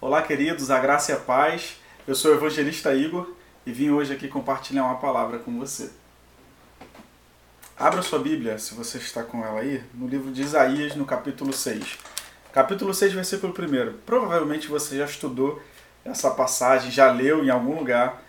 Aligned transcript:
Olá, 0.00 0.22
queridos, 0.22 0.72
a 0.72 0.80
graça 0.80 1.12
e 1.12 1.14
a 1.14 1.18
paz. 1.18 1.76
Eu 2.04 2.16
sou 2.16 2.32
o 2.32 2.34
evangelista 2.34 2.92
Igor 2.94 3.30
e 3.64 3.70
vim 3.70 3.90
hoje 3.90 4.12
aqui 4.12 4.26
compartilhar 4.26 4.84
uma 4.84 4.96
palavra 4.96 5.38
com 5.38 5.56
você. 5.56 5.90
Abra 7.78 8.02
sua 8.02 8.18
Bíblia, 8.18 8.58
se 8.58 8.74
você 8.74 8.98
está 8.98 9.22
com 9.22 9.44
ela 9.44 9.60
aí, 9.60 9.84
no 9.94 10.08
livro 10.08 10.32
de 10.32 10.42
Isaías, 10.42 10.96
no 10.96 11.04
capítulo 11.04 11.52
6. 11.52 11.98
Capítulo 12.52 12.92
6, 12.92 13.12
versículo 13.12 13.52
1. 13.52 13.98
Provavelmente 14.04 14.66
você 14.66 14.98
já 14.98 15.04
estudou 15.04 15.62
essa 16.04 16.30
passagem, 16.32 16.90
já 16.90 17.12
leu 17.12 17.44
em 17.44 17.50
algum 17.50 17.78
lugar, 17.78 18.20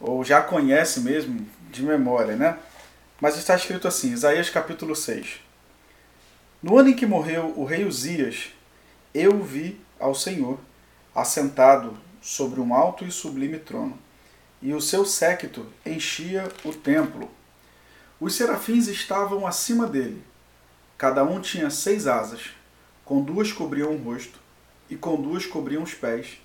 ou 0.00 0.22
já 0.24 0.40
conhece 0.40 1.00
mesmo 1.00 1.44
de 1.70 1.82
memória, 1.82 2.36
né? 2.36 2.58
Mas 3.20 3.36
está 3.36 3.54
escrito 3.54 3.86
assim, 3.86 4.12
Isaías 4.12 4.48
capítulo 4.48 4.96
6. 4.96 5.40
No 6.62 6.78
ano 6.78 6.88
em 6.88 6.96
que 6.96 7.04
morreu 7.04 7.52
o 7.54 7.66
rei 7.66 7.84
Uzias, 7.84 8.48
eu 9.12 9.42
vi 9.42 9.78
ao 9.98 10.14
Senhor 10.14 10.58
assentado 11.14 11.98
sobre 12.22 12.60
um 12.60 12.72
alto 12.72 13.04
e 13.04 13.12
sublime 13.12 13.58
trono, 13.58 13.98
e 14.62 14.72
o 14.72 14.80
seu 14.80 15.04
séquito 15.04 15.66
enchia 15.84 16.50
o 16.64 16.72
templo. 16.72 17.30
Os 18.18 18.34
serafins 18.34 18.88
estavam 18.88 19.46
acima 19.46 19.86
dele. 19.86 20.22
Cada 20.96 21.22
um 21.22 21.42
tinha 21.42 21.68
seis 21.68 22.06
asas. 22.06 22.52
Com 23.04 23.20
duas 23.20 23.52
cobriam 23.52 23.94
o 23.94 24.02
rosto, 24.02 24.38
e 24.88 24.96
com 24.96 25.20
duas 25.20 25.44
cobriam 25.44 25.82
os 25.82 25.92
pés, 25.92 26.40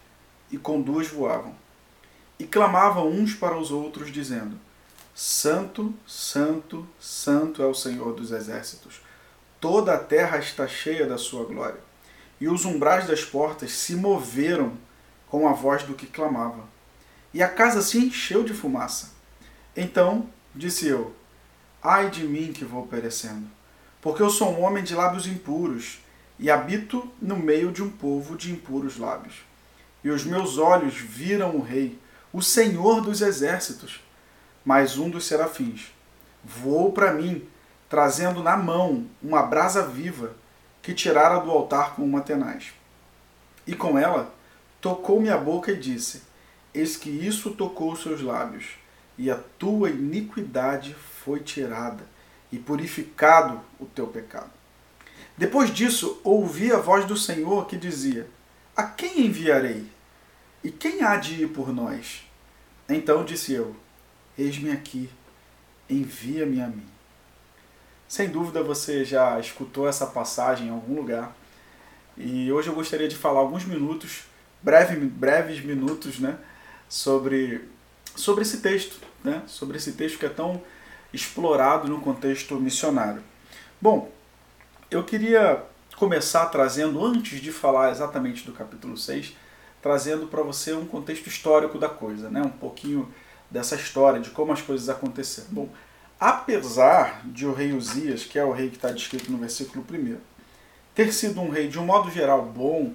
e 0.51 0.57
com 0.57 0.81
duas 0.81 1.07
voavam. 1.07 1.55
E 2.37 2.43
clamavam 2.43 3.07
uns 3.07 3.33
para 3.33 3.57
os 3.57 3.71
outros, 3.71 4.11
dizendo: 4.11 4.59
Santo, 5.17 5.93
Santo, 6.05 6.85
Santo 6.99 7.63
é 7.63 7.65
o 7.65 7.73
Senhor 7.73 8.13
dos 8.13 8.31
exércitos. 8.31 8.99
Toda 9.61 9.93
a 9.93 9.97
terra 9.97 10.37
está 10.39 10.67
cheia 10.67 11.07
da 11.07 11.17
sua 11.17 11.45
glória. 11.45 11.79
E 12.39 12.49
os 12.49 12.65
umbrais 12.65 13.07
das 13.07 13.23
portas 13.23 13.71
se 13.71 13.95
moveram 13.95 14.73
com 15.29 15.47
a 15.47 15.53
voz 15.53 15.83
do 15.83 15.93
que 15.93 16.05
clamava. 16.05 16.65
E 17.33 17.41
a 17.41 17.47
casa 17.47 17.81
se 17.81 17.97
encheu 17.97 18.43
de 18.43 18.53
fumaça. 18.53 19.13
Então 19.73 20.29
disse 20.53 20.85
eu: 20.85 21.15
Ai 21.81 22.09
de 22.09 22.25
mim 22.25 22.51
que 22.51 22.65
vou 22.65 22.85
perecendo, 22.85 23.47
porque 24.01 24.21
eu 24.21 24.29
sou 24.29 24.51
um 24.51 24.63
homem 24.63 24.83
de 24.83 24.93
lábios 24.93 25.27
impuros 25.27 25.99
e 26.37 26.51
habito 26.51 27.09
no 27.21 27.37
meio 27.37 27.71
de 27.71 27.81
um 27.81 27.89
povo 27.89 28.35
de 28.35 28.51
impuros 28.51 28.97
lábios. 28.97 29.35
E 30.03 30.09
os 30.09 30.25
meus 30.25 30.57
olhos 30.57 30.95
viram 30.95 31.55
o 31.55 31.61
Rei, 31.61 31.97
o 32.33 32.41
Senhor 32.41 32.99
dos 32.99 33.21
exércitos. 33.21 34.03
Mas 34.65 34.97
um 34.97 35.09
dos 35.09 35.27
serafins 35.27 35.93
voou 36.43 36.91
para 36.91 37.13
mim, 37.13 37.47
trazendo 37.87 38.41
na 38.41 38.57
mão 38.57 39.05
uma 39.21 39.43
brasa 39.43 39.83
viva 39.83 40.35
que 40.81 40.93
tirara 40.93 41.39
do 41.39 41.51
altar 41.51 41.95
com 41.95 42.03
uma 42.03 42.21
tenaz. 42.21 42.73
E 43.67 43.75
com 43.75 43.97
ela 43.97 44.33
tocou 44.81 45.21
minha 45.21 45.37
boca 45.37 45.71
e 45.71 45.77
disse: 45.77 46.23
Eis 46.73 46.97
que 46.97 47.09
isso 47.09 47.51
tocou 47.51 47.91
os 47.91 48.01
seus 48.01 48.21
lábios, 48.21 48.65
e 49.17 49.29
a 49.29 49.35
tua 49.57 49.89
iniquidade 49.89 50.95
foi 50.95 51.39
tirada, 51.39 52.03
e 52.51 52.57
purificado 52.57 53.61
o 53.79 53.85
teu 53.85 54.07
pecado. 54.07 54.51
Depois 55.37 55.73
disso, 55.73 56.19
ouvi 56.23 56.71
a 56.71 56.77
voz 56.77 57.05
do 57.05 57.17
Senhor 57.17 57.67
que 57.67 57.77
dizia: 57.77 58.27
A 58.75 58.83
quem 58.83 59.25
enviarei? 59.25 59.89
E 60.63 60.71
quem 60.71 61.03
há 61.03 61.17
de 61.17 61.43
ir 61.43 61.49
por 61.49 61.73
nós? 61.73 62.27
Então 62.87 63.25
disse 63.25 63.53
eu: 63.53 63.75
Eis-me 64.37 64.71
aqui, 64.71 65.09
envia-me 65.89 66.61
a 66.61 66.67
mim. 66.67 66.85
Sem 68.07 68.29
dúvida 68.29 68.61
você 68.61 69.05
já 69.05 69.39
escutou 69.39 69.87
essa 69.87 70.05
passagem 70.05 70.67
em 70.67 70.71
algum 70.71 70.95
lugar. 70.95 71.35
E 72.17 72.51
hoje 72.51 72.69
eu 72.69 72.75
gostaria 72.75 73.07
de 73.07 73.15
falar 73.15 73.39
alguns 73.39 73.65
minutos, 73.65 74.23
breve, 74.61 74.95
breves 74.97 75.63
minutos, 75.63 76.19
né, 76.19 76.37
sobre, 76.87 77.67
sobre 78.15 78.43
esse 78.43 78.57
texto, 78.59 78.99
né, 79.23 79.43
sobre 79.47 79.77
esse 79.77 79.93
texto 79.93 80.19
que 80.19 80.25
é 80.25 80.29
tão 80.29 80.61
explorado 81.13 81.87
no 81.87 82.01
contexto 82.01 82.55
missionário. 82.55 83.23
Bom, 83.81 84.11
eu 84.91 85.03
queria 85.03 85.63
começar 85.95 86.45
trazendo, 86.47 87.03
antes 87.03 87.39
de 87.39 87.51
falar 87.51 87.91
exatamente 87.91 88.45
do 88.45 88.51
capítulo 88.51 88.97
6, 88.97 89.33
trazendo 89.81 90.27
para 90.27 90.41
você 90.41 90.73
um 90.73 90.85
contexto 90.85 91.27
histórico 91.27 91.77
da 91.77 91.89
coisa, 91.89 92.29
né? 92.29 92.41
um 92.41 92.49
pouquinho 92.49 93.11
dessa 93.55 93.75
história, 93.75 94.19
de 94.19 94.31
como 94.31 94.51
as 94.51 94.61
coisas 94.61 94.89
aconteceram. 94.89 95.47
Bom, 95.49 95.69
apesar 96.19 97.21
de 97.23 97.45
o 97.45 97.53
rei 97.53 97.71
Uzias, 97.71 98.25
que 98.25 98.37
é 98.37 98.43
o 98.43 98.51
rei 98.51 98.69
que 98.69 98.75
está 98.75 98.91
descrito 98.91 99.31
no 99.31 99.37
versículo 99.37 99.85
1, 99.89 100.17
ter 100.93 101.13
sido 101.13 101.39
um 101.39 101.49
rei 101.49 101.69
de 101.69 101.79
um 101.79 101.85
modo 101.85 102.11
geral 102.11 102.43
bom, 102.43 102.91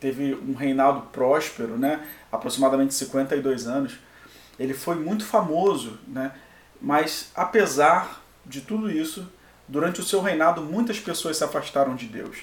teve 0.00 0.34
um 0.34 0.54
reinado 0.54 1.02
próspero, 1.12 1.78
né? 1.78 2.04
aproximadamente 2.32 2.92
52 2.92 3.68
anos, 3.68 4.00
ele 4.58 4.74
foi 4.74 4.96
muito 4.96 5.24
famoso, 5.24 5.96
né? 6.08 6.32
mas 6.80 7.30
apesar 7.32 8.20
de 8.44 8.62
tudo 8.62 8.90
isso, 8.90 9.30
durante 9.68 10.00
o 10.00 10.04
seu 10.04 10.20
reinado 10.20 10.60
muitas 10.60 10.98
pessoas 10.98 11.36
se 11.36 11.44
afastaram 11.44 11.94
de 11.94 12.06
Deus. 12.06 12.38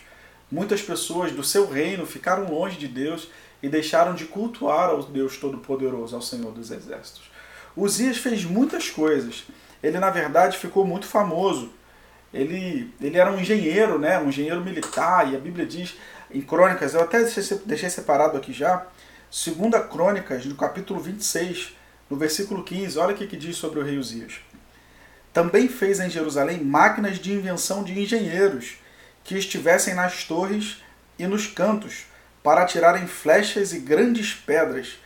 Muitas 0.50 0.82
pessoas 0.82 1.34
do 1.34 1.44
seu 1.44 1.70
reino 1.70 2.06
ficaram 2.06 2.50
longe 2.50 2.78
de 2.78 2.88
Deus 2.88 3.28
e 3.62 3.70
deixaram 3.70 4.16
de 4.16 4.26
cultuar 4.26 4.90
ao 4.90 5.04
Deus 5.04 5.38
Todo-Poderoso, 5.38 6.16
ao 6.16 6.22
Senhor 6.22 6.52
dos 6.52 6.72
Exércitos. 6.72 7.30
Uzias 7.76 8.18
fez 8.18 8.44
muitas 8.44 8.90
coisas. 8.90 9.46
Ele, 9.82 10.00
na 10.00 10.10
verdade, 10.10 10.58
ficou 10.58 10.86
muito 10.86 11.06
famoso. 11.06 11.72
Ele, 12.34 12.94
ele 13.02 13.18
era 13.18 13.32
um 13.32 13.40
engenheiro, 13.40 13.98
né? 13.98 14.20
um 14.20 14.30
engenheiro 14.30 14.62
militar, 14.62 15.32
e 15.32 15.36
a 15.36 15.40
Bíblia 15.40 15.66
diz 15.66 15.96
em 16.32 16.42
Crônicas, 16.42 16.94
eu 16.94 17.02
até 17.02 17.24
deixei, 17.66 17.90
separado 17.90 18.38
aqui 18.38 18.54
já, 18.54 18.86
segunda 19.32 19.82
Crônicas, 19.82 20.46
no 20.46 20.56
capítulo 20.56 21.00
26, 21.00 21.76
no 22.08 22.18
versículo 22.18 22.64
15, 22.64 23.00
olha 23.00 23.16
o 23.16 23.18
que, 23.18 23.26
que 23.26 23.38
diz 23.38 23.58
sobre 23.58 23.80
o 23.80 23.84
rei 23.84 23.98
Uzias. 23.98 24.34
Também 25.34 25.68
fez 25.68 26.00
em 26.00 26.10
Jerusalém 26.10 26.64
máquinas 26.64 27.18
de 27.18 27.34
invenção 27.34 27.84
de 27.84 28.00
engenheiros, 28.00 28.76
que 29.24 29.36
estivessem 29.36 29.96
nas 29.96 30.24
torres 30.24 30.84
e 31.18 31.26
nos 31.26 31.48
cantos, 31.48 32.06
para 32.50 32.64
atirarem 32.64 33.06
flechas 33.06 33.74
e 33.74 33.80
grandes 33.80 34.34
pedras, 34.34 34.98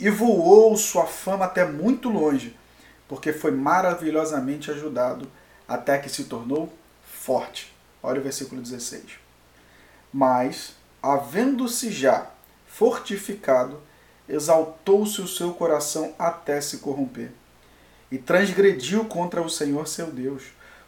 e 0.00 0.10
voou 0.10 0.76
sua 0.76 1.06
fama 1.06 1.44
até 1.44 1.64
muito 1.64 2.08
longe, 2.08 2.58
porque 3.06 3.32
foi 3.32 3.52
maravilhosamente 3.52 4.68
ajudado 4.68 5.30
até 5.68 5.96
que 5.98 6.08
se 6.08 6.24
tornou 6.24 6.72
forte. 7.04 7.72
Olha 8.02 8.18
o 8.18 8.22
versículo 8.24 8.60
16. 8.60 9.12
Mas, 10.12 10.74
havendo-se 11.00 11.92
já 11.92 12.32
fortificado, 12.66 13.80
exaltou-se 14.28 15.20
o 15.20 15.28
seu 15.28 15.54
coração 15.54 16.16
até 16.18 16.60
se 16.60 16.78
corromper, 16.78 17.30
e 18.10 18.18
transgrediu 18.18 19.04
contra 19.04 19.40
o 19.40 19.48
Senhor 19.48 19.86
seu 19.86 20.10
Deus, 20.10 20.46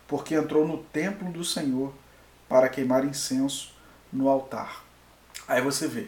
porque 0.09 0.35
entrou 0.35 0.67
no 0.67 0.79
templo 0.79 1.31
do 1.31 1.45
Senhor 1.45 1.95
para 2.49 2.69
queimar 2.69 3.05
incenso 3.05 3.73
no 4.13 4.29
altar. 4.29 4.90
Aí 5.51 5.61
você 5.61 5.89
vê, 5.89 6.07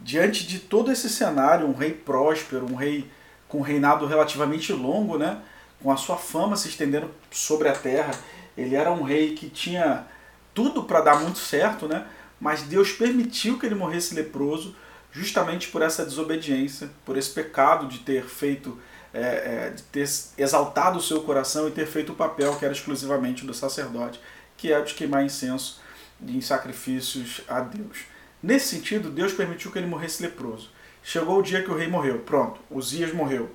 diante 0.00 0.46
de 0.46 0.58
todo 0.58 0.90
esse 0.90 1.08
cenário, 1.08 1.66
um 1.66 1.74
rei 1.74 1.92
próspero, 1.92 2.66
um 2.70 2.74
rei 2.74 3.08
com 3.46 3.58
um 3.58 3.62
reinado 3.62 4.04
relativamente 4.04 4.72
longo, 4.72 5.16
né, 5.16 5.40
com 5.80 5.92
a 5.92 5.96
sua 5.96 6.16
fama 6.16 6.56
se 6.56 6.68
estendendo 6.68 7.08
sobre 7.30 7.68
a 7.68 7.72
terra, 7.72 8.10
ele 8.56 8.74
era 8.74 8.90
um 8.90 9.02
rei 9.02 9.34
que 9.34 9.48
tinha 9.48 10.04
tudo 10.52 10.82
para 10.82 11.00
dar 11.00 11.20
muito 11.20 11.38
certo, 11.38 11.86
né, 11.86 12.04
mas 12.40 12.62
Deus 12.62 12.90
permitiu 12.92 13.58
que 13.58 13.66
ele 13.66 13.76
morresse 13.76 14.14
leproso 14.14 14.74
justamente 15.12 15.68
por 15.68 15.80
essa 15.80 16.04
desobediência, 16.04 16.90
por 17.04 17.16
esse 17.16 17.30
pecado 17.30 17.86
de 17.86 18.00
ter 18.00 18.24
feito, 18.24 18.76
é, 19.12 19.20
é, 19.20 19.70
de 19.70 19.82
ter 19.84 20.08
exaltado 20.36 20.98
o 20.98 21.02
seu 21.02 21.22
coração 21.22 21.68
e 21.68 21.70
ter 21.70 21.86
feito 21.86 22.10
o 22.10 22.16
papel 22.16 22.56
que 22.56 22.64
era 22.64 22.74
exclusivamente 22.74 23.46
do 23.46 23.54
sacerdote 23.54 24.20
que 24.56 24.72
é 24.72 24.80
de 24.80 24.94
queimar 24.94 25.24
incenso 25.24 25.80
em 26.26 26.40
sacrifícios 26.40 27.42
a 27.48 27.60
Deus. 27.60 28.13
Nesse 28.44 28.76
sentido, 28.76 29.10
Deus 29.10 29.32
permitiu 29.32 29.72
que 29.72 29.78
ele 29.78 29.86
morresse 29.86 30.22
leproso. 30.22 30.70
Chegou 31.02 31.38
o 31.38 31.42
dia 31.42 31.62
que 31.62 31.70
o 31.70 31.74
rei 31.74 31.88
morreu, 31.88 32.18
pronto, 32.18 32.60
Uzias 32.70 33.10
morreu. 33.10 33.50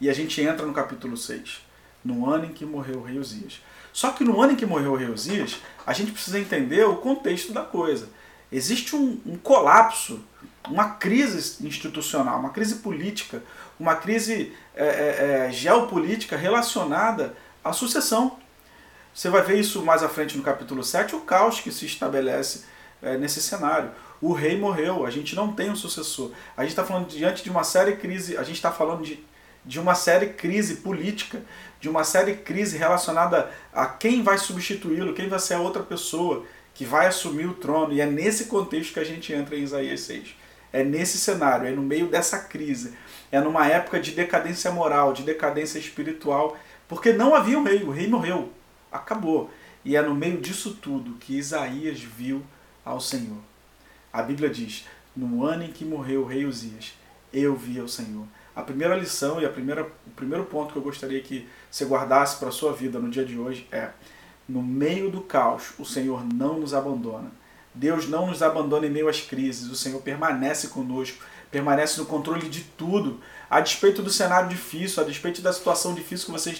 E 0.00 0.08
a 0.08 0.12
gente 0.12 0.40
entra 0.40 0.64
no 0.64 0.72
capítulo 0.72 1.16
6, 1.16 1.60
no 2.04 2.30
ano 2.30 2.44
em 2.44 2.52
que 2.52 2.64
morreu 2.64 3.00
o 3.00 3.02
rei 3.02 3.18
Uzias. 3.18 3.60
Só 3.92 4.12
que 4.12 4.22
no 4.22 4.40
ano 4.40 4.52
em 4.52 4.56
que 4.56 4.64
morreu 4.64 4.92
o 4.92 4.96
rei 4.96 5.10
Uzias, 5.10 5.56
a 5.84 5.92
gente 5.92 6.12
precisa 6.12 6.38
entender 6.38 6.84
o 6.84 6.98
contexto 6.98 7.52
da 7.52 7.62
coisa. 7.62 8.10
Existe 8.52 8.94
um, 8.94 9.20
um 9.26 9.36
colapso, 9.36 10.22
uma 10.68 10.90
crise 10.90 11.66
institucional, 11.66 12.38
uma 12.38 12.50
crise 12.50 12.76
política, 12.76 13.42
uma 13.76 13.96
crise 13.96 14.52
é, 14.72 14.84
é, 14.84 15.46
é, 15.48 15.50
geopolítica 15.50 16.36
relacionada 16.36 17.34
à 17.64 17.72
sucessão 17.72 18.38
você 19.18 19.28
vai 19.28 19.42
ver 19.42 19.58
isso 19.58 19.82
mais 19.82 20.04
à 20.04 20.08
frente 20.08 20.36
no 20.36 20.44
capítulo 20.44 20.84
7, 20.84 21.16
o 21.16 21.22
caos 21.22 21.58
que 21.58 21.72
se 21.72 21.84
estabelece 21.84 22.62
é, 23.02 23.16
nesse 23.16 23.42
cenário. 23.42 23.90
O 24.20 24.32
rei 24.32 24.58
morreu, 24.58 25.06
a 25.06 25.10
gente 25.10 25.36
não 25.36 25.52
tem 25.52 25.70
um 25.70 25.76
sucessor. 25.76 26.32
A 26.56 26.62
gente 26.62 26.70
está 26.70 26.84
falando 26.84 27.06
diante 27.06 27.44
de 27.44 27.50
uma 27.50 27.62
séria 27.62 27.96
crise, 27.96 28.36
a 28.36 28.42
gente 28.42 28.56
está 28.56 28.72
falando 28.72 29.02
de, 29.02 29.24
de 29.64 29.78
uma 29.78 29.94
série 29.94 30.28
crise 30.28 30.76
política, 30.76 31.42
de 31.80 31.88
uma 31.88 32.02
série 32.02 32.34
crise 32.34 32.76
relacionada 32.76 33.50
a 33.72 33.86
quem 33.86 34.22
vai 34.22 34.36
substituí-lo, 34.38 35.14
quem 35.14 35.28
vai 35.28 35.38
ser 35.38 35.54
a 35.54 35.60
outra 35.60 35.82
pessoa 35.82 36.44
que 36.74 36.84
vai 36.84 37.06
assumir 37.06 37.46
o 37.46 37.54
trono. 37.54 37.92
E 37.92 38.00
é 38.00 38.06
nesse 38.06 38.46
contexto 38.46 38.92
que 38.92 39.00
a 39.00 39.04
gente 39.04 39.32
entra 39.32 39.56
em 39.56 39.62
Isaías 39.62 40.00
6. 40.00 40.36
É 40.72 40.84
nesse 40.84 41.16
cenário, 41.16 41.66
é 41.66 41.70
no 41.70 41.82
meio 41.82 42.08
dessa 42.08 42.38
crise. 42.40 42.94
É 43.30 43.40
numa 43.40 43.66
época 43.66 44.00
de 44.00 44.12
decadência 44.12 44.70
moral, 44.70 45.12
de 45.12 45.22
decadência 45.22 45.78
espiritual, 45.78 46.56
porque 46.88 47.12
não 47.12 47.34
havia 47.34 47.58
um 47.58 47.62
rei, 47.62 47.82
o 47.82 47.90
rei 47.90 48.08
morreu, 48.08 48.50
acabou. 48.90 49.50
E 49.84 49.96
é 49.96 50.02
no 50.02 50.14
meio 50.14 50.40
disso 50.40 50.76
tudo 50.80 51.18
que 51.18 51.36
Isaías 51.36 52.00
viu 52.00 52.42
ao 52.84 53.00
Senhor. 53.00 53.38
A 54.12 54.22
Bíblia 54.22 54.48
diz: 54.48 54.86
No 55.14 55.44
ano 55.44 55.64
em 55.64 55.72
que 55.72 55.84
morreu 55.84 56.22
o 56.22 56.26
rei 56.26 56.44
Uzias, 56.44 56.94
eu 57.32 57.54
vi 57.54 57.78
ao 57.78 57.88
Senhor. 57.88 58.26
A 58.54 58.62
primeira 58.62 58.96
lição 58.96 59.40
e 59.40 59.46
a 59.46 59.50
primeira, 59.50 59.84
o 59.84 60.10
primeiro 60.16 60.44
ponto 60.44 60.72
que 60.72 60.78
eu 60.78 60.82
gostaria 60.82 61.20
que 61.20 61.48
você 61.70 61.84
guardasse 61.84 62.38
para 62.38 62.48
a 62.48 62.52
sua 62.52 62.72
vida 62.72 62.98
no 62.98 63.10
dia 63.10 63.24
de 63.24 63.38
hoje 63.38 63.68
é: 63.70 63.90
no 64.48 64.62
meio 64.62 65.10
do 65.10 65.20
caos, 65.20 65.74
o 65.78 65.84
Senhor 65.84 66.24
não 66.24 66.58
nos 66.58 66.74
abandona. 66.74 67.30
Deus 67.74 68.08
não 68.08 68.26
nos 68.26 68.42
abandona 68.42 68.86
em 68.86 68.90
meio 68.90 69.08
às 69.08 69.20
crises, 69.20 69.70
o 69.70 69.76
Senhor 69.76 70.00
permanece 70.02 70.68
conosco, 70.68 71.22
permanece 71.50 71.98
no 71.98 72.06
controle 72.06 72.48
de 72.48 72.62
tudo, 72.62 73.20
a 73.50 73.60
despeito 73.60 74.02
do 74.02 74.10
cenário 74.10 74.48
difícil, 74.48 75.02
a 75.02 75.06
despeito 75.06 75.40
da 75.40 75.52
situação 75.52 75.94
difícil 75.94 76.26
que 76.26 76.32
você 76.32 76.54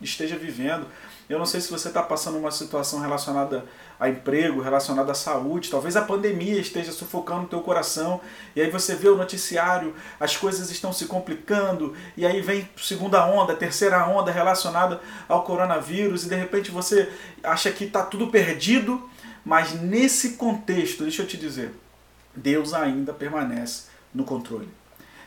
esteja 0.00 0.36
vivendo. 0.36 0.86
Eu 1.28 1.38
não 1.38 1.46
sei 1.46 1.60
se 1.60 1.70
você 1.70 1.88
está 1.88 2.02
passando 2.02 2.36
uma 2.36 2.50
situação 2.50 3.00
relacionada 3.00 3.64
a 3.98 4.08
emprego, 4.08 4.60
relacionada 4.60 5.12
à 5.12 5.14
saúde, 5.14 5.70
talvez 5.70 5.96
a 5.96 6.02
pandemia 6.02 6.58
esteja 6.58 6.90
sufocando 6.90 7.42
o 7.42 7.46
teu 7.46 7.60
coração, 7.60 8.20
e 8.56 8.60
aí 8.60 8.68
você 8.68 8.96
vê 8.96 9.08
o 9.08 9.16
noticiário, 9.16 9.94
as 10.18 10.36
coisas 10.36 10.68
estão 10.70 10.92
se 10.92 11.06
complicando, 11.06 11.94
e 12.16 12.26
aí 12.26 12.40
vem 12.40 12.68
segunda 12.76 13.24
onda, 13.24 13.54
terceira 13.54 14.04
onda 14.08 14.32
relacionada 14.32 15.00
ao 15.28 15.44
coronavírus, 15.44 16.24
e 16.24 16.28
de 16.28 16.34
repente 16.34 16.72
você 16.72 17.08
acha 17.44 17.70
que 17.70 17.84
está 17.84 18.02
tudo 18.02 18.26
perdido, 18.26 19.08
mas 19.44 19.72
nesse 19.80 20.30
contexto, 20.30 21.04
deixa 21.04 21.22
eu 21.22 21.26
te 21.26 21.36
dizer, 21.36 21.72
Deus 22.34 22.74
ainda 22.74 23.12
permanece 23.12 23.91
no 24.14 24.24
controle. 24.24 24.68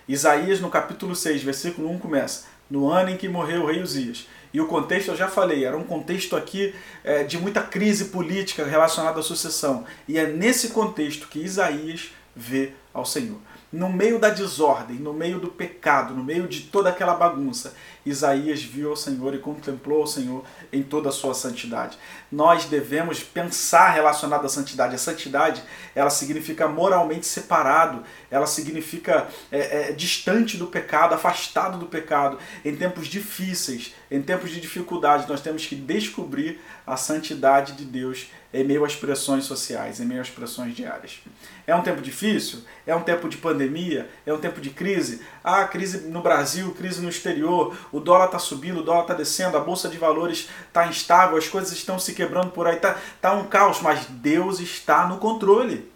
Isaías, 0.07 0.59
no 0.59 0.69
capítulo 0.69 1.15
6, 1.15 1.43
versículo 1.43 1.89
1, 1.91 1.99
começa: 1.99 2.45
No 2.69 2.89
ano 2.89 3.09
em 3.09 3.17
que 3.17 3.27
morreu 3.27 3.63
o 3.63 3.65
rei 3.65 3.81
Uzias. 3.81 4.27
E 4.53 4.61
o 4.61 4.67
contexto 4.67 5.09
eu 5.09 5.17
já 5.17 5.27
falei, 5.27 5.65
era 5.65 5.75
um 5.75 5.83
contexto 5.83 6.33
aqui 6.33 6.73
é, 7.03 7.23
de 7.23 7.37
muita 7.37 7.61
crise 7.61 8.05
política 8.05 8.63
relacionada 8.65 9.19
à 9.19 9.23
sucessão. 9.23 9.83
E 10.07 10.17
é 10.17 10.27
nesse 10.27 10.69
contexto 10.69 11.27
que 11.27 11.39
Isaías 11.39 12.13
vê 12.33 12.71
ao 12.93 13.05
Senhor 13.05 13.37
no 13.75 13.91
meio 13.91 14.17
da 14.17 14.29
desordem, 14.29 14.95
no 14.95 15.11
meio 15.11 15.37
do 15.37 15.49
pecado, 15.49 16.13
no 16.13 16.23
meio 16.23 16.47
de 16.47 16.61
toda 16.61 16.89
aquela 16.89 17.13
bagunça, 17.13 17.75
Isaías 18.05 18.63
viu 18.63 18.93
o 18.93 18.95
Senhor 18.95 19.33
e 19.33 19.39
contemplou 19.39 20.03
o 20.03 20.07
Senhor 20.07 20.45
em 20.71 20.81
toda 20.81 21.09
a 21.09 21.11
sua 21.11 21.33
santidade. 21.33 21.97
Nós 22.31 22.65
devemos 22.65 23.21
pensar 23.21 23.89
relacionado 23.89 24.45
à 24.45 24.49
santidade. 24.49 24.95
A 24.95 24.97
santidade, 24.97 25.61
ela 25.93 26.09
significa 26.09 26.69
moralmente 26.69 27.27
separado, 27.27 28.03
ela 28.31 28.47
significa 28.47 29.27
é, 29.51 29.89
é, 29.89 29.91
distante 29.91 30.55
do 30.55 30.67
pecado, 30.67 31.13
afastado 31.13 31.77
do 31.77 31.87
pecado. 31.87 32.37
Em 32.63 32.77
tempos 32.77 33.07
difíceis, 33.07 33.93
em 34.09 34.21
tempos 34.21 34.51
de 34.51 34.61
dificuldade, 34.61 35.27
nós 35.27 35.41
temos 35.41 35.65
que 35.65 35.75
descobrir 35.75 36.61
a 36.87 36.95
santidade 36.95 37.73
de 37.73 37.83
Deus 37.83 38.27
em 38.55 38.63
meio 38.63 38.85
às 38.85 38.95
pressões 38.95 39.43
sociais, 39.43 39.99
em 39.99 40.05
meio 40.05 40.21
às 40.21 40.29
pressões 40.29 40.73
diárias. 40.73 41.19
É 41.67 41.75
um 41.75 41.81
tempo 41.81 42.01
difícil? 42.01 42.59
É 42.87 42.95
um 42.95 43.01
tempo 43.01 43.27
de 43.27 43.37
pandemia? 43.37 44.09
É 44.25 44.33
um 44.33 44.37
tempo 44.37 44.61
de 44.61 44.69
crise? 44.69 45.21
Ah, 45.43 45.65
crise 45.65 46.07
no 46.07 46.21
Brasil, 46.21 46.73
crise 46.73 47.01
no 47.01 47.09
exterior, 47.09 47.75
o 47.91 47.99
dólar 47.99 48.25
está 48.25 48.39
subindo, 48.39 48.79
o 48.79 48.83
dólar 48.83 49.01
está 49.01 49.13
descendo, 49.13 49.57
a 49.57 49.59
bolsa 49.59 49.89
de 49.89 49.97
valores 49.97 50.47
está 50.67 50.87
instável, 50.87 51.37
as 51.37 51.47
coisas 51.47 51.73
estão 51.73 51.99
se 51.99 52.13
quebrando 52.13 52.51
por 52.51 52.65
aí, 52.65 52.77
está 52.77 52.95
tá 53.19 53.33
um 53.33 53.45
caos, 53.47 53.81
mas 53.81 54.05
Deus 54.05 54.59
está 54.59 55.05
no 55.07 55.17
controle. 55.17 55.93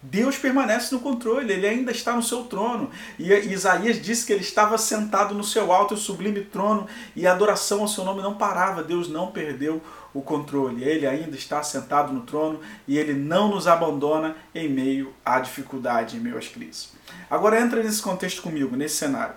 Deus 0.00 0.36
permanece 0.36 0.94
no 0.94 1.00
controle, 1.00 1.52
ele 1.52 1.66
ainda 1.66 1.90
está 1.90 2.14
no 2.14 2.22
seu 2.22 2.44
trono. 2.44 2.88
E 3.18 3.32
Isaías 3.32 4.00
disse 4.00 4.24
que 4.24 4.32
ele 4.32 4.42
estava 4.42 4.78
sentado 4.78 5.34
no 5.34 5.42
seu 5.42 5.72
alto 5.72 5.94
e 5.94 5.96
sublime 5.96 6.42
trono 6.42 6.86
e 7.16 7.26
a 7.26 7.32
adoração 7.32 7.80
ao 7.80 7.88
seu 7.88 8.04
nome 8.04 8.22
não 8.22 8.34
parava. 8.34 8.84
Deus 8.84 9.08
não 9.08 9.32
perdeu 9.32 9.82
o 10.12 10.22
controle. 10.22 10.82
Ele 10.82 11.06
ainda 11.06 11.36
está 11.36 11.62
sentado 11.62 12.12
no 12.12 12.22
trono 12.22 12.60
e 12.86 12.98
ele 12.98 13.12
não 13.12 13.48
nos 13.48 13.66
abandona 13.66 14.36
em 14.54 14.68
meio 14.68 15.14
à 15.24 15.40
dificuldade, 15.40 16.16
em 16.16 16.20
meio 16.20 16.38
às 16.38 16.48
crises. 16.48 16.92
Agora 17.30 17.60
entra 17.60 17.82
nesse 17.82 18.02
contexto 18.02 18.42
comigo, 18.42 18.76
nesse 18.76 18.96
cenário. 18.96 19.34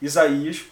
Isaías, 0.00 0.64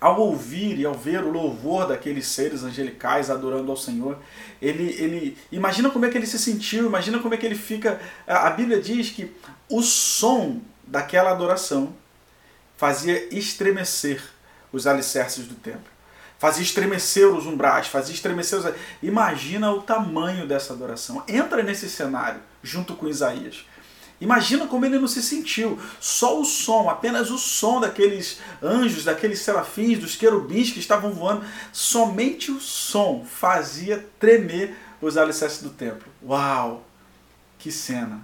ao 0.00 0.20
ouvir 0.20 0.78
e 0.78 0.84
ao 0.84 0.94
ver 0.94 1.22
o 1.22 1.30
louvor 1.30 1.86
daqueles 1.86 2.26
seres 2.26 2.62
angelicais 2.62 3.30
adorando 3.30 3.70
ao 3.70 3.76
Senhor, 3.76 4.18
ele, 4.60 4.94
ele 5.00 5.38
imagina 5.50 5.90
como 5.90 6.04
é 6.04 6.10
que 6.10 6.18
ele 6.18 6.26
se 6.26 6.38
sentiu, 6.38 6.86
imagina 6.86 7.18
como 7.18 7.34
é 7.34 7.36
que 7.36 7.46
ele 7.46 7.54
fica. 7.54 8.00
A 8.26 8.50
Bíblia 8.50 8.80
diz 8.80 9.10
que 9.10 9.34
o 9.68 9.82
som 9.82 10.60
daquela 10.86 11.30
adoração 11.30 11.94
fazia 12.76 13.34
estremecer 13.34 14.22
os 14.72 14.86
alicerces 14.86 15.46
do 15.46 15.54
templo 15.54 15.95
fazia 16.38 16.62
estremecer 16.62 17.26
os 17.26 17.46
umbrais, 17.46 17.86
fazia 17.86 18.14
estremecer 18.14 18.58
os. 18.58 18.74
Imagina 19.02 19.70
o 19.72 19.82
tamanho 19.82 20.46
dessa 20.46 20.72
adoração. 20.72 21.22
Entra 21.28 21.62
nesse 21.62 21.88
cenário 21.88 22.40
junto 22.62 22.94
com 22.94 23.08
Isaías. 23.08 23.64
Imagina 24.20 24.66
como 24.66 24.86
ele 24.86 24.98
não 24.98 25.08
se 25.08 25.22
sentiu. 25.22 25.78
Só 26.00 26.40
o 26.40 26.44
som, 26.44 26.88
apenas 26.88 27.30
o 27.30 27.38
som 27.38 27.80
daqueles 27.80 28.40
anjos, 28.62 29.04
daqueles 29.04 29.40
serafins, 29.40 29.98
dos 29.98 30.16
querubins 30.16 30.70
que 30.70 30.78
estavam 30.78 31.12
voando, 31.12 31.44
somente 31.72 32.50
o 32.50 32.60
som 32.60 33.24
fazia 33.24 34.06
tremer 34.18 34.74
os 35.02 35.16
alicerces 35.16 35.62
do 35.62 35.70
templo. 35.70 36.10
Uau! 36.22 36.86
Que 37.58 37.70
cena! 37.70 38.20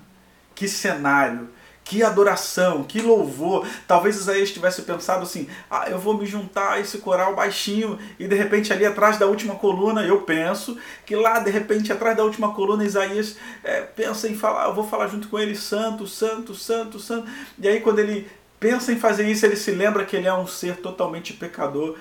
Que 0.55 0.67
cenário! 0.67 1.50
Que 1.84 2.02
adoração, 2.02 2.84
que 2.84 3.00
louvor. 3.00 3.67
Talvez 3.87 4.17
Isaías 4.17 4.50
tivesse 4.50 4.82
pensado 4.82 5.25
assim: 5.25 5.49
ah, 5.70 5.90
eu 5.90 5.99
vou 5.99 6.17
me 6.17 6.25
juntar 6.26 6.73
a 6.73 6.81
esse 6.81 6.99
coral 6.99 7.34
baixinho 7.34 7.99
e 8.19 8.29
de 8.29 8.34
repente 8.37 8.73
ali 8.73 8.87
atrás 8.87 9.19
da 9.19 9.26
última 9.26 9.56
coluna, 9.56 10.02
eu 10.02 10.23
penso 10.23 10.79
que 11.05 11.17
lá 11.17 11.40
de 11.40 11.50
repente 11.50 11.93
atrás 11.93 12.17
da 12.17 12.23
última 12.23 12.55
coluna 12.55 12.84
Isaías 12.84 13.37
é, 13.64 13.81
pensa 13.81 14.29
em 14.29 14.34
falar, 14.34 14.67
eu 14.67 14.75
vou 14.75 14.88
falar 14.88 15.08
junto 15.08 15.29
com 15.29 15.38
ele: 15.38 15.56
Santo, 15.56 16.07
Santo, 16.07 16.54
Santo, 16.54 17.00
Santo. 17.00 17.28
E 17.59 17.66
aí 17.66 17.80
quando 17.80 17.99
ele 17.99 18.30
pensa 18.61 18.92
em 18.92 18.99
fazer 18.99 19.28
isso, 19.28 19.45
ele 19.45 19.57
se 19.57 19.73
lembra 19.73 20.04
que 20.04 20.14
ele 20.14 20.28
é 20.28 20.35
um 20.35 20.47
ser 20.47 20.76
totalmente 20.76 21.33
pecador 21.33 21.99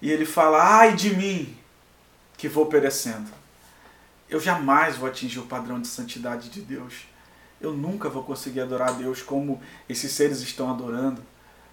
e 0.00 0.10
ele 0.10 0.24
fala: 0.24 0.78
ai 0.78 0.94
de 0.94 1.14
mim 1.14 1.56
que 2.36 2.48
vou 2.48 2.66
perecendo. 2.66 3.28
Eu 4.28 4.40
jamais 4.40 4.96
vou 4.96 5.08
atingir 5.08 5.38
o 5.40 5.46
padrão 5.46 5.80
de 5.80 5.88
santidade 5.88 6.48
de 6.48 6.60
Deus 6.60 7.06
eu 7.60 7.72
nunca 7.72 8.08
vou 8.08 8.22
conseguir 8.22 8.60
adorar 8.60 8.90
a 8.90 8.92
Deus 8.92 9.22
como 9.22 9.60
esses 9.88 10.12
seres 10.12 10.40
estão 10.40 10.70
adorando. 10.70 11.22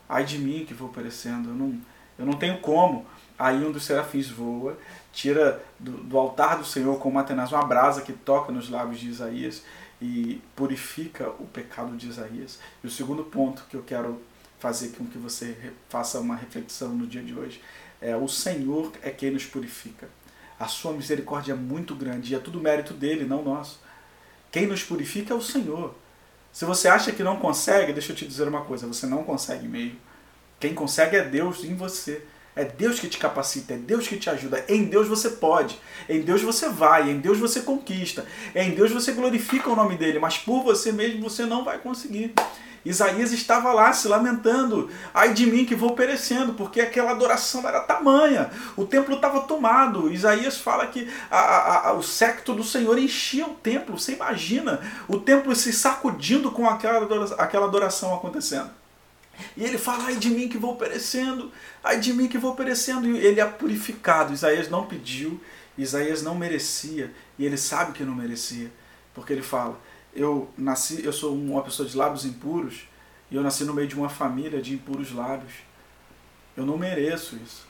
Ai 0.08 0.26
de 0.26 0.38
mim 0.38 0.66
que 0.66 0.74
vou 0.74 0.90
perecendo, 0.90 1.50
eu 1.50 1.56
não, 1.56 1.82
eu 2.18 2.26
não 2.26 2.34
tenho 2.34 2.60
como. 2.60 3.06
Aí 3.38 3.66
um 3.66 3.72
dos 3.72 3.86
serafins 3.86 4.30
voa, 4.30 4.78
tira 5.12 5.64
do, 5.80 5.92
do 5.92 6.18
altar 6.18 6.58
do 6.58 6.66
Senhor 6.66 6.98
com 7.00 7.10
uma 7.10 7.24
tenaz 7.24 7.52
uma 7.52 7.66
brasa 7.66 8.02
que 8.02 8.14
toca 8.14 8.52
nos 8.52 8.70
lábios 8.70 9.00
de 9.00 9.10
Isaías 9.10 9.64
e 10.02 10.42
purifica 10.56 11.30
o 11.40 11.46
pecado 11.46 11.96
de 11.98 12.08
Isaías. 12.08 12.60
E 12.84 12.88
o 12.88 12.92
segundo 12.92 13.24
ponto 13.24 13.64
que 13.70 13.76
eu 13.76 13.84
quero 13.84 14.22
fazer 14.60 14.90
com 14.90 15.06
que 15.06 15.18
você 15.18 15.74
faça 15.90 16.20
uma 16.20 16.36
reflexão 16.36 16.90
no 16.90 17.08
dia 17.08 17.22
de 17.22 17.34
hoje 17.34 17.62
é 18.00 18.16
o 18.16 18.28
Senhor 18.28 18.92
é 19.02 19.10
quem 19.10 19.32
nos 19.32 19.46
purifica. 19.46 20.08
A 20.60 20.68
sua 20.68 20.94
misericórdia 20.94 21.54
é 21.54 21.56
muito 21.56 21.96
grande 21.96 22.34
e 22.34 22.36
é 22.36 22.40
tudo 22.40 22.62
mérito 22.62 22.94
dele, 22.94 23.26
não 23.26 23.44
nosso. 23.44 23.82
Quem 24.54 24.68
nos 24.68 24.84
purifica 24.84 25.34
é 25.34 25.36
o 25.36 25.42
Senhor. 25.42 25.96
Se 26.52 26.64
você 26.64 26.88
acha 26.88 27.12
que 27.12 27.24
não 27.24 27.38
consegue, 27.38 27.92
deixa 27.92 28.12
eu 28.12 28.16
te 28.16 28.28
dizer 28.28 28.48
uma 28.48 28.62
coisa: 28.62 28.86
você 28.86 29.08
não 29.08 29.24
consegue 29.24 29.68
mesmo. 29.68 29.98
Quem 30.60 30.76
consegue 30.76 31.18
é 31.18 31.24
Deus 31.24 31.64
em 31.64 31.76
você. 31.76 32.24
É 32.56 32.64
Deus 32.64 33.00
que 33.00 33.08
te 33.08 33.18
capacita, 33.18 33.74
é 33.74 33.78
Deus 33.78 34.08
que 34.08 34.16
te 34.16 34.30
ajuda. 34.30 34.64
Em 34.70 34.84
Deus 34.84 35.08
você 35.08 35.32
pode, 35.32 35.76
em 36.08 36.22
Deus 36.22 36.44
você 36.44 36.70
vai, 36.70 37.10
em 37.10 37.18
Deus 37.18 37.40
você 37.40 37.62
conquista, 37.62 38.28
em 38.54 38.76
Deus 38.76 38.92
você 38.92 39.12
glorifica 39.12 39.72
o 39.72 39.76
nome 39.76 39.98
dele, 39.98 40.20
mas 40.20 40.38
por 40.38 40.62
você 40.62 40.92
mesmo 40.92 41.28
você 41.28 41.48
não 41.48 41.66
vai 41.66 41.80
conseguir. 41.80 42.32
Isaías 42.86 43.32
estava 43.32 43.72
lá 43.72 43.94
se 43.94 44.08
lamentando, 44.08 44.90
ai 45.14 45.34
de 45.34 45.46
mim 45.46 45.66
que 45.66 45.74
vou 45.74 45.96
perecendo, 45.96 46.54
porque 46.54 46.82
aquela 46.82 47.12
adoração 47.12 47.68
era 47.68 47.80
tamanha, 47.80 48.52
o 48.76 48.86
templo 48.86 49.16
estava 49.16 49.42
tomado. 49.42 50.12
Isaías 50.12 50.58
fala 50.58 50.88
que 50.88 51.10
a, 51.32 51.40
a, 51.40 51.90
a, 51.90 51.94
o 51.94 52.04
secto 52.04 52.54
do 52.54 52.64
Senhor 52.64 52.98
enchia 52.98 53.48
o 53.48 53.56
templo, 53.56 53.98
você 53.98 54.14
imagina 54.14 54.82
o 55.08 55.20
templo 55.20 55.56
se 55.56 55.72
sacudindo 55.72 56.52
com 56.52 56.68
aquela 56.68 56.98
adoração, 56.98 57.38
aquela 57.40 57.66
adoração 57.66 58.14
acontecendo. 58.14 58.70
E 59.58 59.64
ele 59.64 59.78
fala, 59.78 60.06
ai 60.06 60.16
de 60.16 60.30
mim 60.30 60.48
que 60.48 60.58
vou 60.58 60.76
perecendo, 60.76 61.52
ai 61.84 62.00
de 62.00 62.14
mim 62.14 62.28
que 62.28 62.38
vou 62.38 62.56
perecendo. 62.56 63.08
E 63.08 63.18
ele 63.18 63.40
é 63.40 63.46
purificado. 63.46 64.34
Isaías 64.34 64.70
não 64.70 64.86
pediu, 64.86 65.42
Isaías 65.78 66.22
não 66.22 66.36
merecia, 66.36 67.12
e 67.38 67.46
ele 67.46 67.58
sabe 67.58 67.94
que 67.94 68.04
não 68.04 68.14
merecia, 68.14 68.72
porque 69.14 69.34
ele 69.34 69.42
fala: 69.42 69.80
eu 70.16 70.50
nasci, 70.58 71.04
eu 71.04 71.14
sou 71.14 71.36
uma 71.36 71.62
pessoa 71.62 71.88
de 71.88 71.96
lábios 71.98 72.26
impuros 72.26 72.88
e 73.32 73.36
eu 73.36 73.42
nasci 73.42 73.64
no 73.64 73.74
meio 73.74 73.88
de 73.88 73.96
uma 73.96 74.10
família 74.10 74.62
de 74.62 74.74
impuros 74.74 75.12
lábios. 75.12 75.54
Eu 76.56 76.66
não 76.66 76.78
mereço 76.78 77.36
isso. 77.36 77.68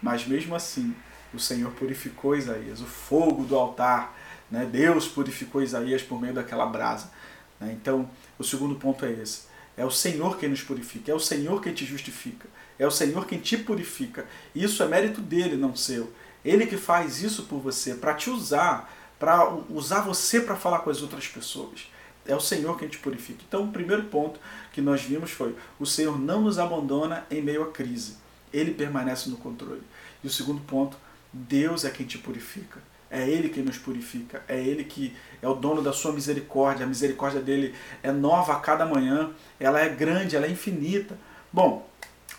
Mas 0.00 0.26
mesmo 0.26 0.54
assim, 0.54 0.94
o 1.34 1.38
Senhor 1.38 1.70
purificou 1.72 2.36
Isaías, 2.36 2.80
o 2.80 2.86
fogo 2.86 3.44
do 3.44 3.56
altar, 3.56 4.16
né? 4.50 4.66
Deus 4.66 5.06
purificou 5.06 5.62
Isaías 5.62 6.02
por 6.02 6.20
meio 6.20 6.34
daquela 6.34 6.66
brasa. 6.66 7.10
Né? 7.58 7.76
Então, 7.80 8.10
o 8.38 8.44
segundo 8.44 8.74
ponto 8.74 9.04
é 9.04 9.12
esse. 9.12 9.48
É 9.76 9.84
o 9.84 9.90
Senhor 9.90 10.36
quem 10.36 10.48
nos 10.48 10.62
purifica, 10.62 11.10
é 11.10 11.14
o 11.14 11.20
Senhor 11.20 11.62
quem 11.62 11.72
te 11.72 11.86
justifica, 11.86 12.48
é 12.78 12.86
o 12.86 12.90
Senhor 12.90 13.26
quem 13.26 13.38
te 13.38 13.56
purifica. 13.56 14.26
Isso 14.54 14.82
é 14.82 14.88
mérito 14.88 15.20
dele, 15.20 15.56
não 15.56 15.76
seu. 15.76 16.12
Ele 16.44 16.66
que 16.66 16.76
faz 16.76 17.22
isso 17.22 17.44
por 17.44 17.60
você, 17.60 17.94
para 17.94 18.14
te 18.14 18.28
usar, 18.30 18.92
para 19.20 19.54
usar 19.68 20.00
você 20.00 20.40
para 20.40 20.56
falar 20.56 20.78
com 20.78 20.88
as 20.88 21.02
outras 21.02 21.28
pessoas. 21.28 21.88
É 22.26 22.34
o 22.34 22.40
Senhor 22.40 22.78
quem 22.78 22.88
te 22.88 22.98
purifica. 22.98 23.40
Então, 23.46 23.64
o 23.64 23.72
primeiro 23.72 24.04
ponto 24.04 24.40
que 24.72 24.80
nós 24.80 25.02
vimos 25.02 25.30
foi: 25.30 25.54
o 25.78 25.84
Senhor 25.84 26.18
não 26.18 26.40
nos 26.40 26.58
abandona 26.58 27.26
em 27.30 27.42
meio 27.42 27.62
à 27.62 27.70
crise. 27.70 28.16
Ele 28.52 28.72
permanece 28.72 29.28
no 29.28 29.36
controle. 29.36 29.82
E 30.24 30.26
o 30.26 30.30
segundo 30.30 30.60
ponto, 30.62 30.96
Deus 31.32 31.84
é 31.84 31.90
quem 31.90 32.06
te 32.06 32.18
purifica. 32.18 32.80
É 33.10 33.28
Ele 33.28 33.48
quem 33.48 33.62
nos 33.62 33.76
purifica. 33.76 34.42
É 34.48 34.58
Ele 34.58 34.84
que 34.84 35.14
é 35.42 35.48
o 35.48 35.54
dono 35.54 35.82
da 35.82 35.92
sua 35.92 36.12
misericórdia. 36.12 36.86
A 36.86 36.88
misericórdia 36.88 37.40
dele 37.40 37.74
é 38.02 38.10
nova 38.10 38.54
a 38.54 38.60
cada 38.60 38.86
manhã. 38.86 39.30
Ela 39.58 39.80
é 39.80 39.88
grande, 39.88 40.34
ela 40.34 40.46
é 40.46 40.50
infinita. 40.50 41.18
Bom, 41.52 41.88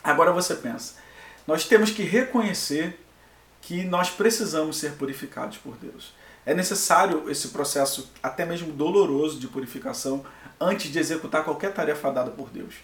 agora 0.03 0.31
você 0.31 0.55
pensa. 0.55 0.95
Nós 1.45 1.67
temos 1.67 1.91
que 1.91 2.03
reconhecer 2.03 2.99
que 3.61 3.83
nós 3.83 4.09
precisamos 4.09 4.77
ser 4.77 4.93
purificados 4.93 5.57
por 5.57 5.75
Deus. 5.75 6.13
É 6.45 6.53
necessário 6.53 7.29
esse 7.29 7.49
processo, 7.49 8.11
até 8.21 8.45
mesmo 8.45 8.73
doloroso, 8.73 9.39
de 9.39 9.47
purificação 9.47 10.25
antes 10.59 10.91
de 10.91 10.99
executar 10.99 11.43
qualquer 11.43 11.73
tarefa 11.73 12.11
dada 12.11 12.31
por 12.31 12.49
Deus. 12.49 12.75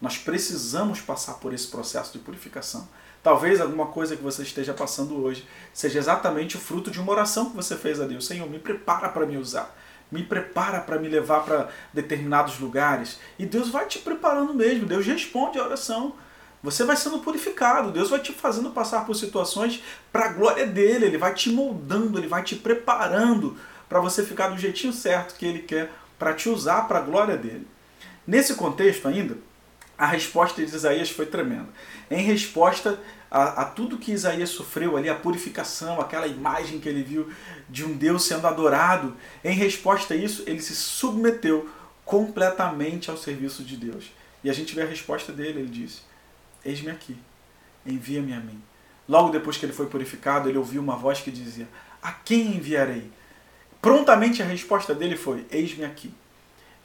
Nós 0.00 0.18
precisamos 0.18 1.00
passar 1.00 1.34
por 1.34 1.54
esse 1.54 1.68
processo 1.68 2.12
de 2.12 2.18
purificação. 2.18 2.88
Talvez 3.22 3.60
alguma 3.60 3.86
coisa 3.86 4.14
que 4.14 4.22
você 4.22 4.42
esteja 4.42 4.74
passando 4.74 5.20
hoje 5.22 5.46
seja 5.72 5.98
exatamente 5.98 6.56
o 6.56 6.60
fruto 6.60 6.90
de 6.90 7.00
uma 7.00 7.10
oração 7.10 7.50
que 7.50 7.56
você 7.56 7.76
fez 7.76 8.00
a 8.00 8.06
Deus. 8.06 8.26
Senhor, 8.26 8.48
me 8.48 8.58
prepara 8.58 9.08
para 9.08 9.26
me 9.26 9.36
usar. 9.36 9.76
Me 10.12 10.22
prepara 10.22 10.80
para 10.80 10.98
me 10.98 11.08
levar 11.08 11.40
para 11.40 11.68
determinados 11.92 12.60
lugares. 12.60 13.18
E 13.38 13.46
Deus 13.46 13.68
vai 13.68 13.86
te 13.86 13.98
preparando 13.98 14.54
mesmo. 14.54 14.86
Deus 14.86 15.06
responde 15.06 15.58
a 15.58 15.64
oração. 15.64 16.14
Você 16.62 16.84
vai 16.84 16.96
sendo 16.96 17.18
purificado, 17.20 17.92
Deus 17.92 18.10
vai 18.10 18.20
te 18.20 18.32
fazendo 18.32 18.70
passar 18.70 19.04
por 19.04 19.14
situações 19.14 19.82
para 20.12 20.26
a 20.26 20.32
glória 20.32 20.66
dele, 20.66 21.06
ele 21.06 21.18
vai 21.18 21.34
te 21.34 21.50
moldando, 21.50 22.18
ele 22.18 22.26
vai 22.26 22.42
te 22.42 22.56
preparando 22.56 23.56
para 23.88 24.00
você 24.00 24.24
ficar 24.24 24.48
do 24.48 24.58
jeitinho 24.58 24.92
certo 24.92 25.36
que 25.36 25.46
ele 25.46 25.60
quer 25.60 25.92
para 26.18 26.34
te 26.34 26.48
usar 26.48 26.88
para 26.88 26.98
a 26.98 27.02
glória 27.02 27.36
dele. 27.36 27.66
Nesse 28.26 28.54
contexto 28.54 29.06
ainda, 29.06 29.36
a 29.96 30.06
resposta 30.06 30.64
de 30.64 30.74
Isaías 30.74 31.10
foi 31.10 31.26
tremenda. 31.26 31.68
Em 32.10 32.22
resposta 32.22 32.98
a, 33.30 33.62
a, 33.62 33.64
tudo 33.64 33.98
que 33.98 34.12
Isaías 34.12 34.50
sofreu 34.50 34.96
ali, 34.96 35.08
a 35.08 35.14
purificação, 35.14 36.00
aquela 36.00 36.26
imagem 36.26 36.78
que 36.78 36.88
ele 36.88 37.02
viu 37.02 37.30
de 37.68 37.84
um 37.84 37.96
Deus 37.96 38.24
sendo 38.24 38.46
adorado, 38.46 39.16
em 39.44 39.54
resposta 39.54 40.14
a 40.14 40.16
isso, 40.16 40.42
ele 40.46 40.60
se 40.60 40.74
submeteu 40.74 41.68
completamente 42.04 43.10
ao 43.10 43.16
serviço 43.16 43.64
de 43.64 43.76
Deus. 43.76 44.12
E 44.44 44.50
a 44.50 44.52
gente 44.52 44.74
vê 44.74 44.82
a 44.82 44.86
resposta 44.86 45.32
dele, 45.32 45.60
ele 45.60 45.68
disse: 45.68 46.02
Eis-me 46.66 46.90
aqui, 46.90 47.16
envia-me 47.86 48.32
a 48.34 48.40
mim. 48.40 48.60
Logo 49.08 49.30
depois 49.30 49.56
que 49.56 49.64
ele 49.64 49.72
foi 49.72 49.86
purificado, 49.86 50.48
ele 50.48 50.58
ouviu 50.58 50.82
uma 50.82 50.96
voz 50.96 51.20
que 51.20 51.30
dizia: 51.30 51.68
A 52.02 52.10
quem 52.10 52.56
enviarei? 52.56 53.08
Prontamente 53.80 54.42
a 54.42 54.46
resposta 54.46 54.92
dele 54.92 55.16
foi: 55.16 55.46
Eis-me 55.48 55.84
aqui, 55.84 56.12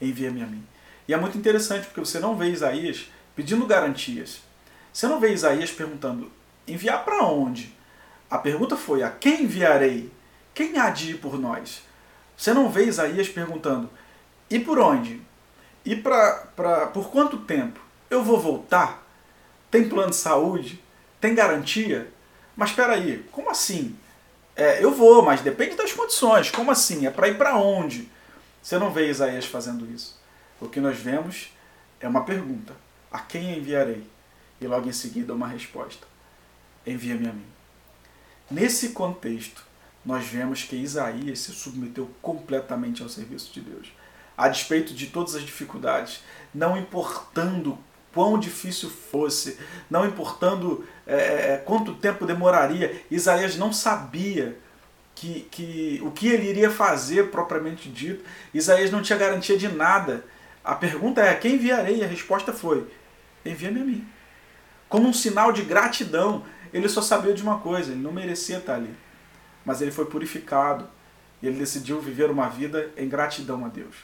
envia-me 0.00 0.40
a 0.40 0.46
mim. 0.46 0.64
E 1.08 1.12
é 1.12 1.16
muito 1.16 1.36
interessante 1.36 1.86
porque 1.86 1.98
você 1.98 2.20
não 2.20 2.36
vê 2.36 2.50
Isaías 2.50 3.10
pedindo 3.34 3.66
garantias. 3.66 4.40
Você 4.92 5.08
não 5.08 5.18
vê 5.18 5.32
Isaías 5.32 5.72
perguntando: 5.72 6.30
enviar 6.66 7.04
para 7.04 7.24
onde? 7.24 7.74
A 8.30 8.38
pergunta 8.38 8.76
foi: 8.76 9.02
a 9.02 9.10
quem 9.10 9.42
enviarei? 9.42 10.12
Quem 10.54 10.78
há 10.78 10.90
de 10.90 11.12
ir 11.12 11.18
por 11.18 11.36
nós? 11.40 11.82
Você 12.36 12.54
não 12.54 12.70
vê 12.70 12.84
Isaías 12.84 13.28
perguntando: 13.28 13.90
e 14.48 14.60
por 14.60 14.78
onde? 14.78 15.20
E 15.84 15.96
pra, 15.96 16.46
pra, 16.54 16.86
por 16.86 17.10
quanto 17.10 17.38
tempo? 17.38 17.80
Eu 18.08 18.22
vou 18.22 18.38
voltar? 18.38 19.01
Tem 19.72 19.88
plano 19.88 20.10
de 20.10 20.16
saúde? 20.16 20.78
Tem 21.18 21.34
garantia? 21.34 22.12
Mas 22.54 22.68
espera 22.68 22.92
aí, 22.92 23.24
como 23.32 23.48
assim? 23.48 23.96
É, 24.54 24.84
eu 24.84 24.92
vou, 24.92 25.22
mas 25.22 25.40
depende 25.40 25.76
das 25.76 25.94
condições. 25.94 26.50
Como 26.50 26.70
assim? 26.70 27.06
É 27.06 27.10
para 27.10 27.28
ir 27.28 27.38
para 27.38 27.56
onde? 27.56 28.06
Você 28.62 28.78
não 28.78 28.92
vê 28.92 29.08
Isaías 29.08 29.46
fazendo 29.46 29.90
isso. 29.90 30.20
O 30.60 30.68
que 30.68 30.78
nós 30.78 30.98
vemos 30.98 31.54
é 31.98 32.06
uma 32.06 32.22
pergunta: 32.22 32.76
a 33.10 33.18
quem 33.18 33.56
enviarei? 33.56 34.06
E 34.60 34.66
logo 34.66 34.90
em 34.90 34.92
seguida 34.92 35.32
uma 35.32 35.48
resposta: 35.48 36.06
envia-me 36.86 37.26
a 37.26 37.32
mim. 37.32 37.46
Nesse 38.50 38.90
contexto, 38.90 39.64
nós 40.04 40.26
vemos 40.26 40.64
que 40.64 40.76
Isaías 40.76 41.38
se 41.38 41.52
submeteu 41.52 42.10
completamente 42.20 43.02
ao 43.02 43.08
serviço 43.08 43.50
de 43.50 43.62
Deus. 43.62 43.90
A 44.36 44.48
despeito 44.48 44.92
de 44.92 45.06
todas 45.06 45.34
as 45.34 45.42
dificuldades, 45.42 46.22
não 46.54 46.76
importando 46.76 47.78
quão 48.12 48.38
difícil 48.38 48.90
fosse, 48.90 49.58
não 49.90 50.06
importando 50.06 50.86
é, 51.06 51.14
é, 51.14 51.52
é, 51.52 51.56
quanto 51.56 51.94
tempo 51.94 52.26
demoraria, 52.26 53.02
Isaías 53.10 53.56
não 53.56 53.72
sabia 53.72 54.56
que, 55.14 55.46
que 55.50 56.00
o 56.04 56.10
que 56.10 56.28
ele 56.28 56.48
iria 56.48 56.70
fazer 56.70 57.30
propriamente 57.30 57.88
dito. 57.88 58.24
Isaías 58.52 58.90
não 58.90 59.02
tinha 59.02 59.18
garantia 59.18 59.56
de 59.56 59.68
nada. 59.68 60.24
A 60.64 60.74
pergunta 60.74 61.20
é: 61.20 61.34
quem 61.34 61.54
enviarei? 61.54 61.98
E 61.98 62.04
a 62.04 62.06
resposta 62.06 62.52
foi: 62.52 62.86
envia-me 63.44 63.80
a 63.80 63.84
mim. 63.84 64.08
Como 64.88 65.08
um 65.08 65.12
sinal 65.12 65.52
de 65.52 65.62
gratidão, 65.62 66.44
ele 66.72 66.88
só 66.88 67.02
sabia 67.02 67.34
de 67.34 67.42
uma 67.42 67.58
coisa: 67.58 67.92
ele 67.92 68.00
não 68.00 68.12
merecia 68.12 68.58
estar 68.58 68.74
ali. 68.74 68.94
Mas 69.64 69.80
ele 69.80 69.90
foi 69.90 70.06
purificado 70.06 70.88
e 71.40 71.46
ele 71.46 71.58
decidiu 71.58 72.00
viver 72.00 72.30
uma 72.30 72.48
vida 72.48 72.90
em 72.96 73.08
gratidão 73.08 73.64
a 73.64 73.68
Deus. 73.68 73.96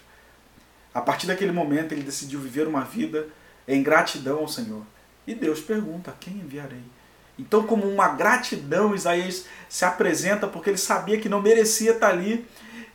A 0.93 1.01
partir 1.01 1.27
daquele 1.27 1.53
momento, 1.53 1.93
ele 1.93 2.03
decidiu 2.03 2.41
viver 2.41 2.67
uma 2.67 2.83
vida 2.83 3.29
em 3.69 3.83
gratidão 3.83 4.39
ao 4.39 4.49
Senhor. 4.49 4.83
E 5.27 5.35
Deus 5.35 5.61
pergunta: 5.61 6.15
quem 6.19 6.33
enviarei? 6.33 6.83
Então, 7.39 7.63
como 7.63 7.87
uma 7.87 8.09
gratidão, 8.09 8.95
Isaías 8.95 9.45
se 9.69 9.85
apresenta 9.85 10.49
porque 10.49 10.71
ele 10.71 10.79
sabia 10.79 11.21
que 11.21 11.29
não 11.29 11.41
merecia 11.41 11.93
estar 11.93 12.09
ali, 12.09 12.45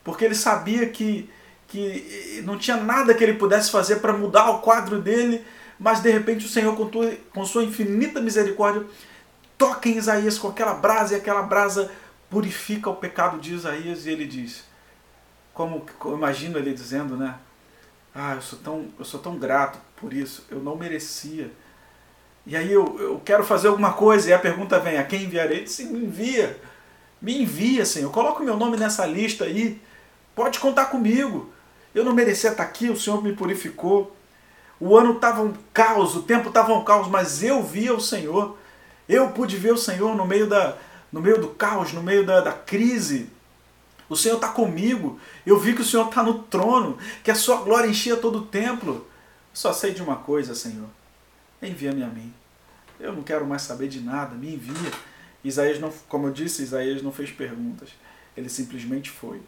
porque 0.04 0.26
ele 0.26 0.36
sabia 0.36 0.90
que, 0.90 1.30
que 1.68 2.42
não 2.44 2.58
tinha 2.58 2.76
nada 2.76 3.14
que 3.14 3.24
ele 3.24 3.36
pudesse 3.36 3.72
fazer 3.72 3.98
para 3.98 4.12
mudar 4.12 4.50
o 4.50 4.60
quadro 4.60 5.00
dele, 5.00 5.46
mas 5.80 6.02
de 6.02 6.12
repente 6.12 6.46
o 6.46 6.50
Senhor, 6.50 6.76
com, 6.76 6.90
tua, 6.90 7.14
com 7.34 7.46
sua 7.46 7.64
infinita 7.64 8.20
misericórdia, 8.20 8.84
toca 9.58 9.88
em 9.88 9.96
Isaías 9.96 10.38
com 10.38 10.50
aquela 10.50 10.74
brasa 10.74 11.14
e 11.14 11.18
aquela 11.18 11.44
brasa 11.44 11.90
purifica 12.30 12.90
o 12.90 12.96
pecado 12.96 13.40
de 13.40 13.54
Isaías 13.54 14.06
e 14.06 14.10
ele 14.10 14.26
diz: 14.26 14.66
como 15.54 15.86
eu 16.04 16.18
imagino 16.18 16.58
ele 16.58 16.74
dizendo, 16.74 17.16
né? 17.16 17.36
Ah, 18.16 18.36
eu 18.36 18.42
sou 18.42 18.60
tão, 18.60 18.88
eu 19.00 19.06
sou 19.06 19.20
tão 19.20 19.38
grato 19.38 19.80
por 19.96 20.14
isso, 20.14 20.46
eu 20.52 20.60
não 20.60 20.76
merecia. 20.76 21.52
E 22.46 22.56
aí 22.56 22.72
eu, 22.72 23.00
eu 23.00 23.22
quero 23.24 23.44
fazer 23.44 23.70
alguma 23.70 23.94
coisa 23.94 24.30
e 24.30 24.34
a 24.34 24.40
pergunta 24.40 24.80
vem, 24.80 24.98
a 24.98 25.04
quem 25.04 25.24
enviarei? 25.24 25.64
Disse, 25.64 25.86
me 25.86 26.06
envia, 26.06 26.60
me 27.22 27.42
envia, 27.42 27.86
Senhor, 27.86 28.12
coloca 28.12 28.42
o 28.42 28.46
meu 28.46 28.58
nome 28.58 28.78
nessa 28.78 29.06
lista 29.06 29.46
aí, 29.46 29.82
pode 30.36 30.60
contar 30.60 30.88
comigo. 30.88 31.52
Eu 31.96 32.04
não 32.04 32.14
merecia 32.14 32.52
estar 32.52 32.64
aqui, 32.64 32.90
o 32.90 33.00
Senhor 33.00 33.24
me 33.24 33.34
purificou. 33.34 34.16
O 34.80 34.98
ano 34.98 35.14
estava 35.14 35.42
um 35.42 35.54
caos, 35.74 36.16
o 36.16 36.24
tempo 36.24 36.50
estava 36.50 36.74
um 36.74 36.84
caos, 36.84 37.08
mas 37.08 37.42
eu 37.42 37.64
via 37.64 37.94
o 37.94 38.02
Senhor. 38.02 38.58
Eu 39.08 39.30
pude 39.30 39.56
ver 39.58 39.74
o 39.74 39.78
Senhor 39.78 40.16
no 40.16 40.26
meio, 40.26 40.48
da, 40.48 40.76
no 41.12 41.22
meio 41.22 41.40
do 41.40 41.50
caos, 41.50 41.94
no 41.94 42.04
meio 42.04 42.26
da, 42.26 42.42
da 42.42 42.52
crise. 42.52 43.30
O 44.10 44.16
Senhor 44.16 44.36
está 44.36 44.50
comigo. 44.50 45.20
Eu 45.46 45.60
vi 45.60 45.74
que 45.74 45.82
o 45.82 45.86
Senhor 45.86 46.08
está 46.08 46.22
no 46.24 46.44
trono, 46.44 46.98
que 47.24 47.32
a 47.32 47.36
sua 47.36 47.58
glória 47.58 47.90
enchia 47.90 48.18
todo 48.18 48.40
o 48.40 48.46
templo. 48.46 49.08
Só 49.54 49.72
sei 49.72 49.94
de 49.94 50.02
uma 50.02 50.18
coisa, 50.18 50.56
Senhor. 50.56 50.90
Envia-me 51.62 52.04
a 52.04 52.08
mim. 52.08 52.34
Eu 53.00 53.14
não 53.14 53.24
quero 53.24 53.46
mais 53.46 53.62
saber 53.62 53.88
de 53.88 54.02
nada, 54.02 54.36
me 54.36 54.54
envia. 54.54 54.92
Isaías 55.44 55.80
não, 55.80 55.92
como 56.08 56.28
eu 56.28 56.32
disse, 56.32 56.64
Isaías 56.64 57.02
não 57.02 57.12
fez 57.12 57.32
perguntas. 57.32 57.90
Ele 58.36 58.50
simplesmente 58.50 59.10
foi. 59.10 59.42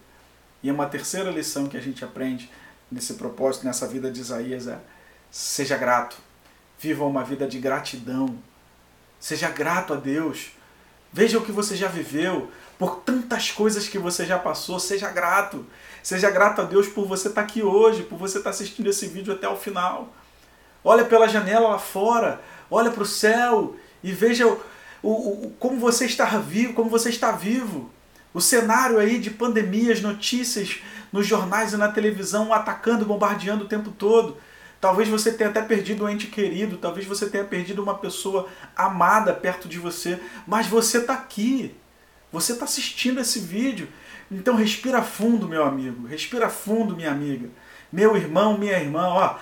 E 0.62 0.69
uma 0.69 0.88
terceira 0.88 1.29
lição 1.29 1.67
que 1.67 1.77
a 1.77 1.81
gente 1.81 2.03
aprende 2.03 2.50
nesse 2.91 3.15
propósito, 3.15 3.65
nessa 3.65 3.88
vida 3.88 4.12
de 4.12 4.19
Isaías 4.19 4.67
é: 4.67 4.79
seja 5.31 5.77
grato. 5.77 6.17
Viva 6.79 7.05
uma 7.05 7.24
vida 7.24 7.47
de 7.47 7.59
gratidão. 7.59 8.38
Seja 9.19 9.50
grato 9.50 9.93
a 9.93 9.95
Deus. 9.95 10.51
Veja 11.15 11.38
o 11.38 11.41
que 11.41 11.51
você 11.53 11.77
já 11.77 11.88
viveu, 11.88 12.51
por 12.77 12.98
tantas 12.98 13.50
coisas 13.50 13.88
que 13.88 13.98
você 13.98 14.25
já 14.25 14.38
passou. 14.38 14.81
Seja 14.81 15.10
grato. 15.10 15.65
Seja 16.03 16.29
grato 16.29 16.60
a 16.60 16.65
Deus 16.65 16.89
por 16.89 17.07
você 17.07 17.29
estar 17.29 17.39
aqui 17.39 17.63
hoje, 17.63 18.03
por 18.03 18.19
você 18.19 18.39
estar 18.39 18.50
assistindo 18.50 18.89
esse 18.89 19.07
vídeo 19.07 19.34
até 19.34 19.48
o 19.48 19.55
final. 19.55 20.13
Olha 20.84 21.05
pela 21.05 21.29
janela 21.29 21.69
lá 21.69 21.79
fora, 21.79 22.41
olha 22.69 22.91
para 22.91 23.03
o 23.03 23.05
céu 23.05 23.77
e 24.03 24.12
veja 24.12 24.45
o, 24.45 24.62
o, 25.01 25.45
o, 25.45 25.55
como 25.57 25.79
você 25.79 26.03
está 26.03 26.25
vivo, 26.38 26.74
como 26.74 26.89
você 26.89 27.07
está 27.07 27.31
vivo. 27.31 27.89
O 28.34 28.41
cenário 28.41 29.00
aí 29.00 29.17
de 29.17 29.29
pandemias, 29.29 30.01
notícias 30.01 30.81
nos 31.13 31.25
jornais 31.25 31.72
e 31.72 31.77
na 31.77 31.88
televisão 31.88 32.51
atacando, 32.51 33.05
bombardeando 33.05 33.63
o 33.63 33.69
tempo 33.69 33.89
todo. 33.89 34.36
Talvez 34.85 35.09
você 35.09 35.31
tenha 35.31 35.49
até 35.49 35.63
perdido 35.63 36.05
um 36.05 36.09
ente 36.09 36.27
querido, 36.27 36.77
talvez 36.77 37.07
você 37.07 37.27
tenha 37.27 37.43
perdido 37.43 37.81
uma 37.81 37.97
pessoa 37.97 38.47
amada 38.75 39.33
perto 39.33 39.67
de 39.67 39.79
você, 39.79 40.19
mas 40.45 40.67
você 40.67 40.99
está 40.99 41.15
aqui. 41.15 41.75
Você 42.31 42.53
está 42.53 42.65
assistindo 42.65 43.19
esse 43.19 43.39
vídeo. 43.39 43.89
Então 44.31 44.53
respira 44.53 45.01
fundo, 45.01 45.49
meu 45.49 45.65
amigo. 45.65 46.05
Respira 46.05 46.49
fundo, 46.49 46.95
minha 46.95 47.09
amiga. 47.09 47.49
Meu 47.91 48.15
irmão, 48.15 48.59
minha 48.59 48.77
irmã, 48.77 49.07
ó. 49.07 49.39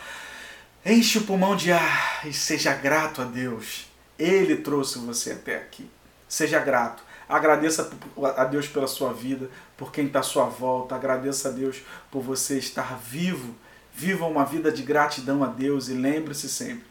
Enche 0.85 1.17
o 1.17 1.23
pulmão 1.23 1.57
de 1.57 1.73
ar 1.73 2.21
e 2.25 2.31
seja 2.31 2.73
grato 2.73 3.21
a 3.21 3.25
Deus. 3.25 3.87
Ele 4.17 4.55
trouxe 4.55 4.97
você 4.97 5.33
até 5.33 5.57
aqui. 5.57 5.91
Seja 6.25 6.61
grato. 6.61 7.03
Agradeça 7.27 7.91
a 8.37 8.45
Deus 8.45 8.69
pela 8.69 8.87
sua 8.87 9.11
vida, 9.11 9.49
por 9.75 9.91
quem 9.91 10.05
está 10.05 10.19
à 10.19 10.23
sua 10.23 10.45
volta. 10.45 10.95
Agradeça 10.95 11.49
a 11.49 11.51
Deus 11.51 11.81
por 12.09 12.21
você 12.21 12.57
estar 12.57 12.97
vivo. 12.97 13.53
Viva 13.93 14.25
uma 14.25 14.43
vida 14.43 14.71
de 14.71 14.81
gratidão 14.81 15.43
a 15.43 15.47
Deus 15.47 15.87
e 15.87 15.93
lembre-se 15.93 16.49
sempre: 16.49 16.85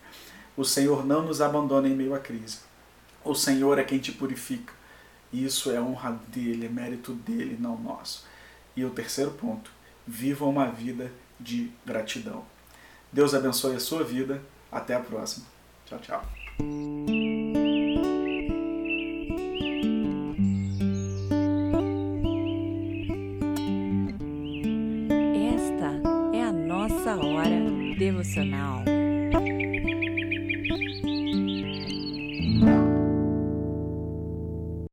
o 0.57 0.65
Senhor 0.65 1.05
não 1.05 1.23
nos 1.23 1.41
abandona 1.41 1.89
em 1.89 1.97
meio 1.97 2.15
à 2.15 2.19
crise. 2.19 2.59
O 3.25 3.35
Senhor 3.35 3.79
é 3.79 3.85
quem 3.85 3.99
te 3.99 4.13
purifica. 4.13 4.73
Isso 5.33 5.71
é 5.71 5.81
honra 5.81 6.21
dele, 6.29 6.67
é 6.67 6.69
mérito 6.69 7.13
dele, 7.13 7.57
não 7.59 7.79
nosso. 7.79 8.27
E 8.77 8.85
o 8.85 8.91
terceiro 8.91 9.33
ponto: 9.33 9.71
viva 10.07 10.45
uma 10.45 10.67
vida 10.67 11.11
de 11.39 11.71
gratidão. 11.85 12.45
Deus 13.13 13.35
abençoe 13.35 13.77
a 13.77 13.81
sua 13.81 14.05
vida. 14.05 14.43
Até 14.71 14.95
a 14.95 15.01
próxima. 15.01 15.45
Tchau, 15.85 15.99
tchau. 15.99 17.32
So 28.33 28.43
now 28.43 28.92